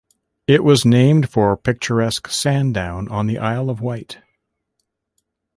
[0.47, 4.17] It was named for picturesque Sandown on the Isle of Wight.